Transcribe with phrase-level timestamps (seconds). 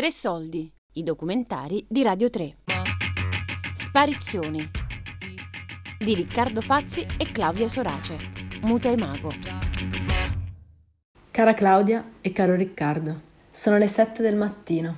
[0.00, 2.56] Tre soldi, i documentari di Radio 3.
[3.74, 4.66] Sparizioni
[5.98, 8.16] di Riccardo Fazzi e Claudia Sorace.
[8.62, 9.30] Muta e Mago.
[11.30, 14.96] Cara Claudia e caro Riccardo, sono le 7 del mattino.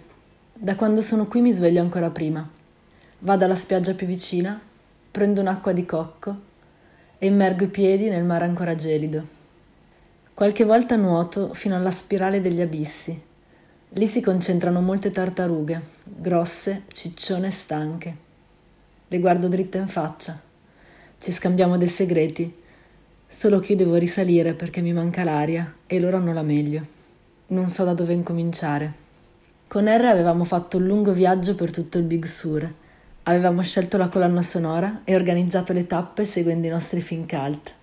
[0.52, 2.48] Da quando sono qui mi sveglio ancora prima.
[3.18, 4.60] Vado alla spiaggia più vicina,
[5.10, 6.36] prendo un'acqua di cocco
[7.18, 9.26] e immergo i piedi nel mare ancora gelido.
[10.32, 13.30] Qualche volta nuoto fino alla spirale degli abissi
[13.96, 18.16] Lì si concentrano molte tartarughe, grosse, ciccione e stanche.
[19.06, 20.40] Le guardo dritte in faccia.
[21.18, 22.56] Ci scambiamo dei segreti.
[23.28, 26.86] Solo che io devo risalire perché mi manca l'aria e loro hanno la meglio.
[27.48, 28.94] Non so da dove incominciare.
[29.68, 32.72] Con R avevamo fatto un lungo viaggio per tutto il Big Sur.
[33.24, 37.74] Avevamo scelto la colonna sonora e organizzato le tappe seguendo i nostri film cult.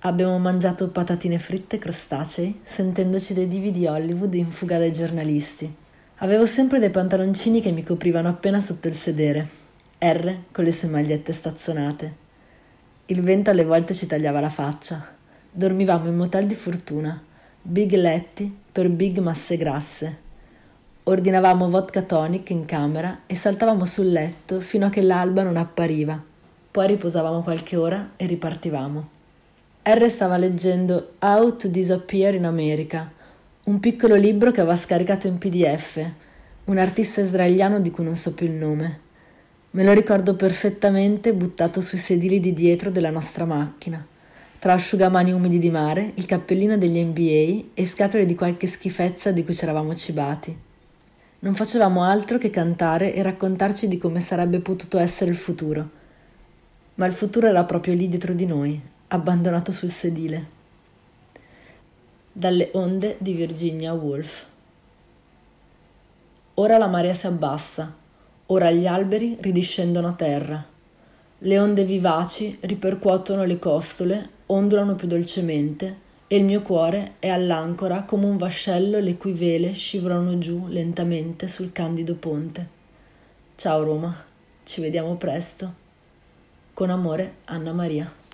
[0.00, 5.74] Abbiamo mangiato patatine fritte e crostacei, sentendoci dei divi di Hollywood in fuga dai giornalisti.
[6.16, 9.48] Avevo sempre dei pantaloncini che mi coprivano appena sotto il sedere.
[9.98, 12.14] R con le sue magliette stazzonate.
[13.06, 15.14] Il vento alle volte ci tagliava la faccia.
[15.50, 17.20] Dormivamo in motel di fortuna,
[17.62, 20.16] big letti per big masse grasse.
[21.04, 26.22] Ordinavamo vodka tonic in camera e saltavamo sul letto fino a che l'alba non appariva.
[26.70, 29.15] Poi riposavamo qualche ora e ripartivamo.
[29.88, 33.08] R stava leggendo How to Disappear in America,
[33.66, 36.04] un piccolo libro che aveva scaricato in PDF,
[36.64, 39.00] un artista israeliano di cui non so più il nome.
[39.70, 44.04] Me lo ricordo perfettamente buttato sui sedili di dietro della nostra macchina,
[44.58, 49.44] tra asciugamani umidi di mare, il cappellino degli NBA e scatole di qualche schifezza di
[49.44, 50.58] cui ci eravamo cibati.
[51.38, 55.90] Non facevamo altro che cantare e raccontarci di come sarebbe potuto essere il futuro.
[56.96, 60.54] Ma il futuro era proprio lì dietro di noi, abbandonato sul sedile.
[62.32, 64.44] Dalle onde di Virginia Woolf.
[66.54, 67.94] Ora la marea si abbassa,
[68.46, 70.64] ora gli alberi ridiscendono a terra.
[71.38, 78.04] Le onde vivaci ripercuotono le costole, ondulano più dolcemente e il mio cuore è all'ancora
[78.04, 82.68] come un vascello le cui vele scivolano giù lentamente sul candido ponte.
[83.54, 84.14] Ciao Roma,
[84.64, 85.84] ci vediamo presto.
[86.74, 88.25] Con amore, Anna Maria.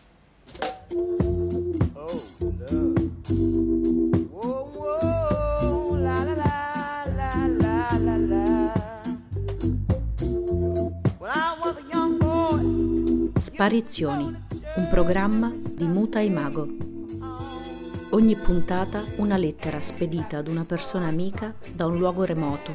[13.62, 14.24] Sparizioni,
[14.74, 16.66] un programma di Muta e Mago.
[18.10, 22.74] Ogni puntata una lettera spedita ad una persona amica da un luogo remoto,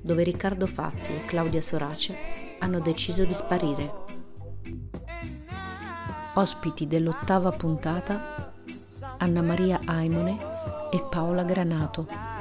[0.00, 2.16] dove Riccardo Fazzi e Claudia Sorace
[2.60, 3.92] hanno deciso di sparire.
[6.32, 8.54] Ospiti dell'ottava puntata
[9.18, 10.38] Anna Maria Aimone
[10.90, 12.31] e Paola Granato.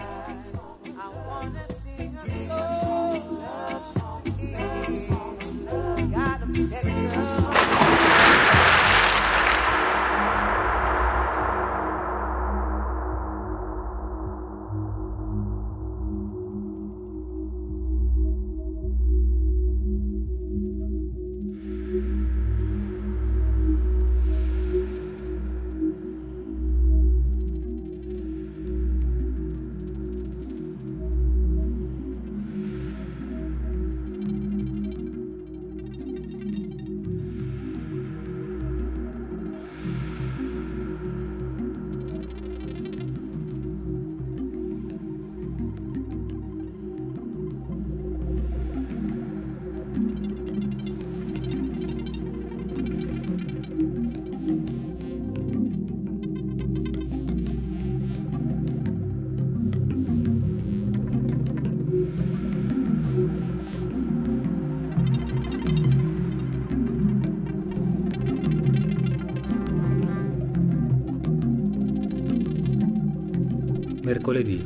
[74.31, 74.63] Mercoledì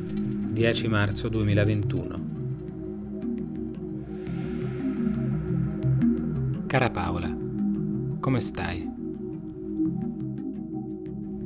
[0.52, 2.16] 10 marzo 2021.
[6.68, 7.36] Cara Paola,
[8.20, 8.88] come stai?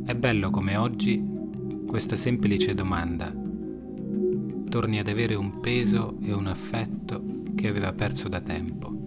[0.03, 1.25] È bello come oggi
[1.87, 3.33] questa semplice domanda
[4.67, 7.23] torni ad avere un peso e un affetto
[7.55, 8.97] che aveva perso da tempo.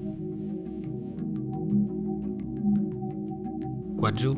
[3.94, 4.32] Qua giù,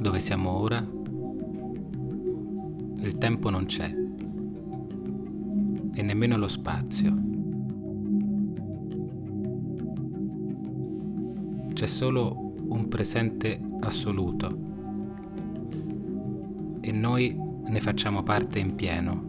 [0.00, 0.95] dove siamo ora,
[3.06, 3.94] il tempo non c'è
[5.94, 7.16] e nemmeno lo spazio.
[11.72, 14.58] C'è solo un presente assoluto
[16.80, 19.22] e noi ne facciamo parte in pieno,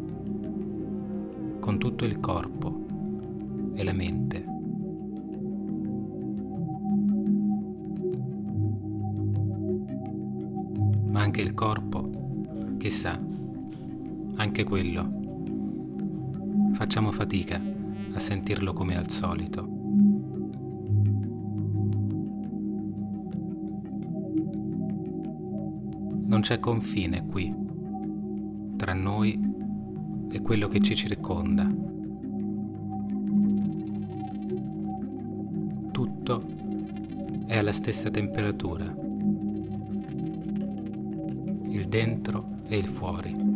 [1.59, 2.85] con tutto il corpo
[3.75, 4.45] e la mente.
[11.11, 12.09] Ma anche il corpo,
[12.77, 13.19] chissà,
[14.37, 15.25] anche quello.
[16.73, 17.59] Facciamo fatica
[18.13, 19.75] a sentirlo come al solito.
[26.25, 27.53] Non c'è confine qui
[28.75, 29.39] tra noi
[30.29, 31.67] e quello che ci circonda.
[35.91, 36.43] Tutto
[37.47, 38.83] è alla stessa temperatura,
[41.69, 43.46] il dentro e il fuori.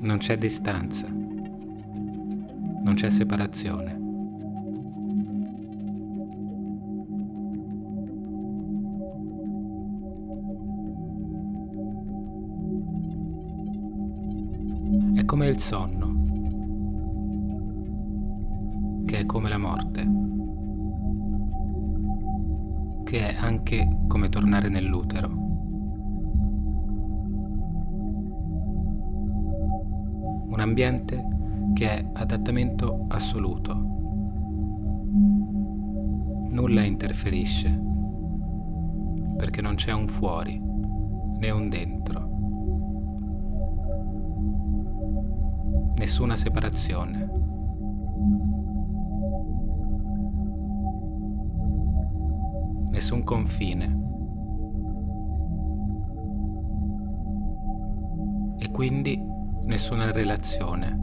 [0.00, 3.98] Non c'è distanza, non c'è separazione.
[15.28, 16.24] come il sonno,
[19.04, 20.08] che è come la morte,
[23.04, 25.47] che è anche come tornare nell'utero.
[30.48, 31.24] Un ambiente
[31.74, 33.74] che è adattamento assoluto.
[36.50, 37.80] Nulla interferisce,
[39.36, 42.28] perché non c'è un fuori né un dentro.
[45.98, 47.28] nessuna separazione.
[52.90, 54.06] Nessun confine.
[58.58, 59.20] E quindi
[59.68, 60.98] nessuna relazione.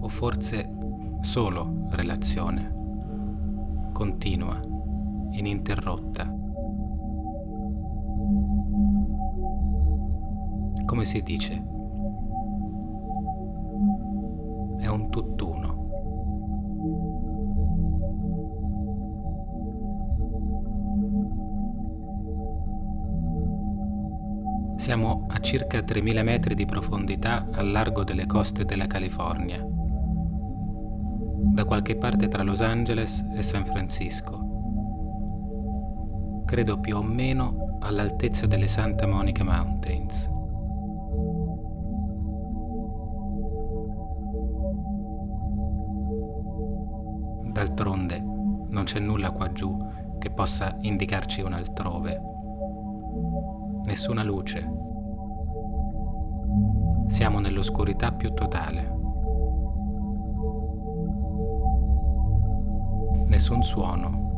[0.00, 0.68] O forse
[1.20, 3.90] solo relazione.
[3.92, 4.60] Continua,
[5.30, 6.40] ininterrotta.
[10.92, 11.54] come si dice,
[14.78, 15.51] è un tutt'uno.
[24.82, 29.64] Siamo a circa 3.000 metri di profondità al largo delle coste della California,
[31.54, 34.40] da qualche parte tra Los Angeles e San Francisco.
[36.44, 40.28] Credo più o meno all'altezza delle Santa Monica Mountains.
[47.52, 48.20] D'altronde
[48.68, 49.78] non c'è nulla qua giù
[50.18, 52.31] che possa indicarci un altrove.
[53.84, 54.70] Nessuna luce.
[57.08, 58.96] Siamo nell'oscurità più totale.
[63.26, 64.30] Nessun suono.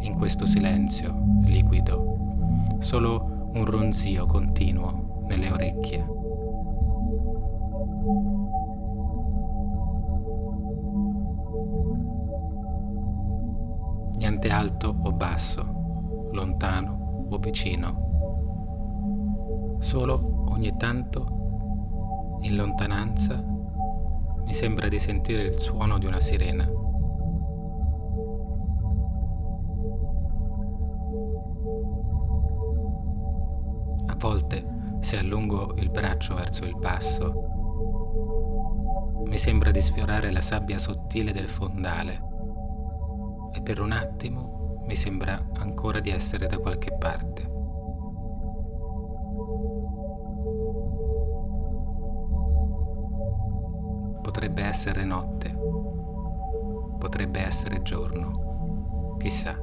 [0.00, 2.16] In questo silenzio liquido,
[2.78, 6.20] solo un ronzio continuo nelle orecchie.
[14.22, 15.81] niente alto o basso,
[16.32, 18.10] lontano o vicino.
[19.80, 23.42] Solo ogni tanto, in lontananza,
[24.44, 26.64] mi sembra di sentire il suono di una sirena.
[34.06, 37.50] A volte, se allungo il braccio verso il basso,
[39.26, 42.30] mi sembra di sfiorare la sabbia sottile del fondale
[43.52, 47.50] e per un attimo mi sembra ancora di essere da qualche parte.
[54.22, 55.56] Potrebbe essere notte,
[56.98, 59.56] potrebbe essere giorno, chissà.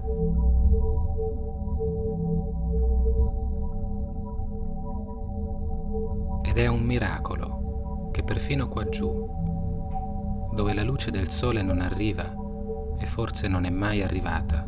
[6.43, 9.27] Ed è un miracolo che perfino qua giù,
[10.53, 12.25] dove la luce del sole non arriva
[12.97, 14.67] e forse non è mai arrivata,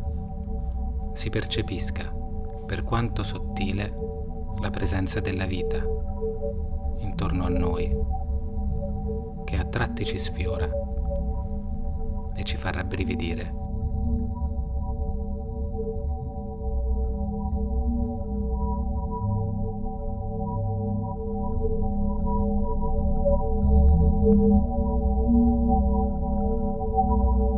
[1.12, 2.12] si percepisca,
[2.66, 3.94] per quanto sottile,
[4.60, 5.82] la presenza della vita
[6.98, 7.94] intorno a noi,
[9.44, 10.70] che a tratti ci sfiora
[12.34, 13.60] e ci fa rabbrividire.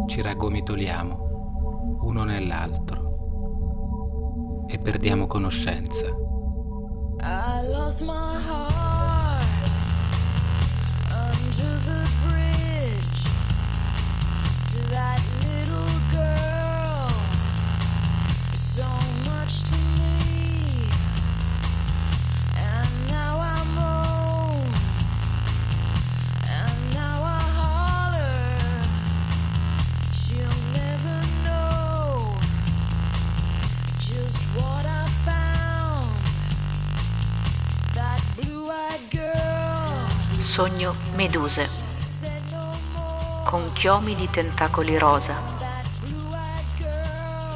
[0.06, 3.03] ci raggomitoliamo uno nell'altro
[4.66, 6.06] e perdiamo conoscenza.
[7.21, 9.44] I lost my heart
[11.11, 13.25] under the bridge
[14.73, 15.21] to that
[40.54, 41.68] Sogno meduse
[43.44, 45.34] con chiomi di tentacoli rosa,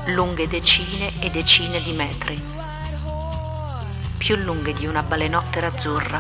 [0.07, 2.43] lunghe decine e decine di metri,
[4.17, 6.19] più lunghe di una balenottera azzurra.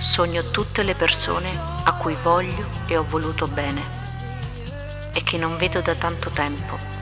[0.00, 3.80] Sogno tutte le persone a cui voglio e ho voluto bene
[5.12, 6.93] e che non vedo da tanto tempo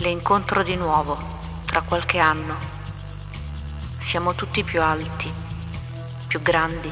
[0.00, 1.18] le incontro di nuovo
[1.64, 2.56] tra qualche anno.
[3.98, 5.32] Siamo tutti più alti,
[6.28, 6.90] più grandi,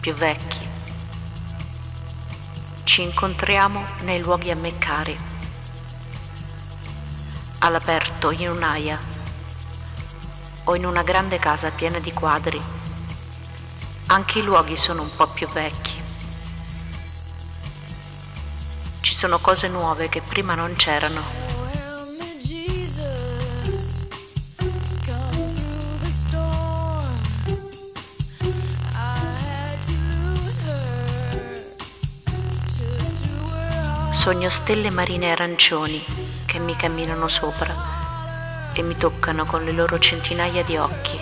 [0.00, 0.66] più vecchi.
[2.84, 5.14] Ci incontriamo nei luoghi a me cari,
[7.58, 8.98] all'aperto in un'aia
[10.64, 12.58] o in una grande casa piena di quadri.
[14.06, 16.02] Anche i luoghi sono un po' più vecchi.
[19.00, 21.59] Ci sono cose nuove che prima non c'erano.
[34.12, 36.04] Sogno stelle marine arancioni
[36.44, 41.18] che mi camminano sopra e mi toccano con le loro centinaia di occhi.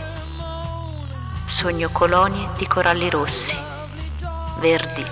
[1.46, 3.56] Sogno colonie di coralli rossi,
[4.58, 5.04] verdi,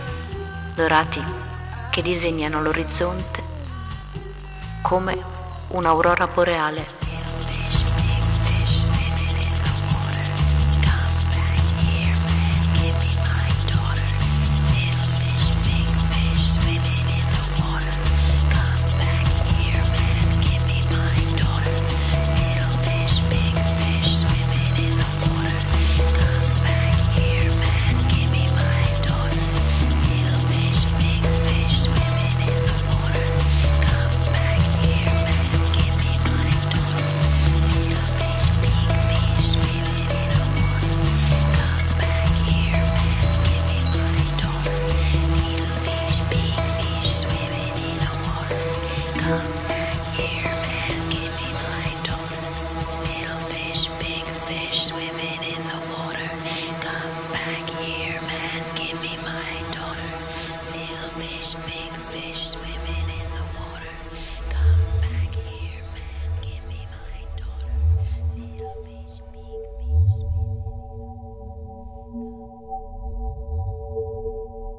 [0.74, 1.22] dorati,
[1.90, 3.42] che disegnano l'orizzonte
[4.82, 5.16] come
[5.68, 7.05] un'aurora boreale.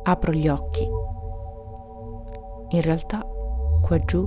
[0.10, 0.90] Apro gli occhi.
[2.70, 3.26] In realtà
[3.82, 4.26] qua giù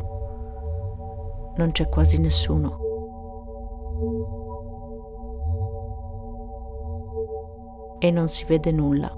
[1.56, 2.78] non c'è quasi nessuno.
[7.99, 9.10] E non si vede nulla.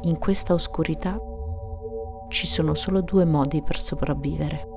[0.00, 1.16] In questa oscurità
[2.26, 4.71] ci sono solo due modi per sopravvivere.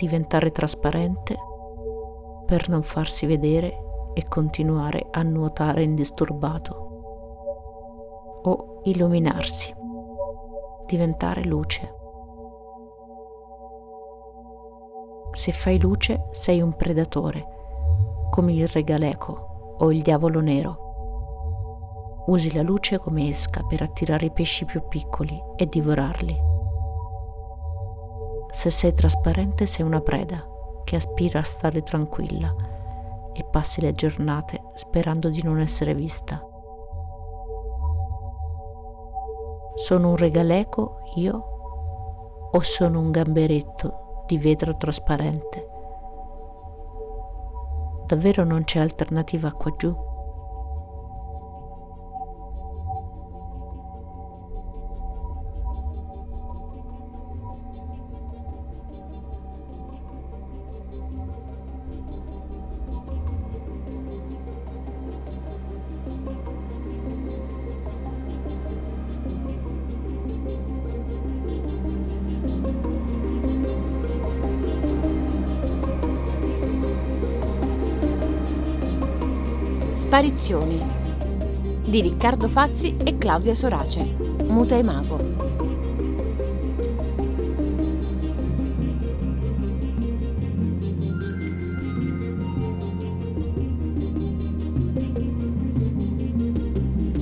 [0.00, 1.36] Diventare trasparente
[2.46, 6.88] per non farsi vedere e continuare a nuotare indisturbato.
[8.42, 9.74] O illuminarsi,
[10.86, 11.94] diventare luce.
[15.32, 17.46] Se fai luce sei un predatore,
[18.30, 22.24] come il regaleco o il diavolo nero.
[22.26, 26.48] Usi la luce come esca per attirare i pesci più piccoli e divorarli.
[28.50, 30.44] Se sei trasparente sei una preda
[30.84, 32.54] che aspira a stare tranquilla
[33.32, 36.44] e passi le giornate sperando di non essere vista.
[39.76, 45.68] Sono un regaleco io o sono un gamberetto di vetro trasparente?
[48.06, 50.09] Davvero non c'è alternativa qua giù?
[80.10, 80.84] Sparizioni
[81.86, 84.02] di Riccardo Fazzi e Claudia Sorace.
[84.48, 85.18] Muta e Mago.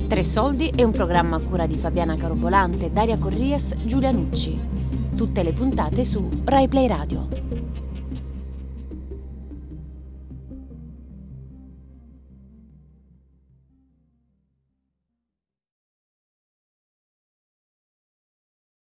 [0.07, 4.59] Tre soldi è un programma a cura di Fabiana Carobolante, Daria Corrias, Giulia Nucci.
[5.15, 7.38] Tutte le puntate su RaiPlay Radio.